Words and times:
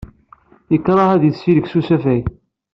Yekṛeh 0.73 1.09
ad 1.11 1.23
yessilek 1.25 1.65
s 1.67 1.73
usafag. 1.79 2.23